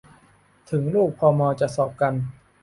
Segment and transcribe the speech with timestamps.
[0.69, 2.13] ถึงลูกพอมอจะสอบกัน